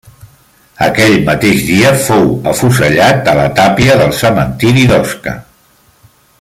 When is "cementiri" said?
4.23-4.91